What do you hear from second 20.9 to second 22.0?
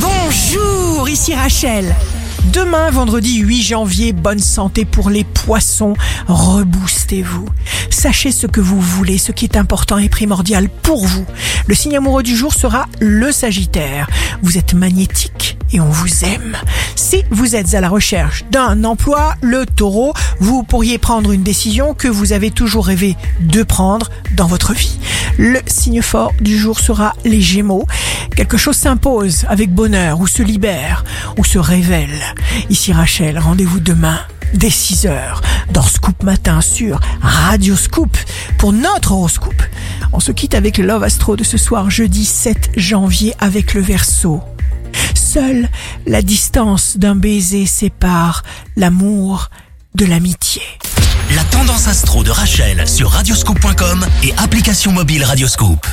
prendre une décision